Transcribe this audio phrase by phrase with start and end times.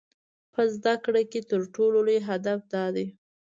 [0.53, 3.07] په زده کړه کې تر ټولو لوی هدف دا دی.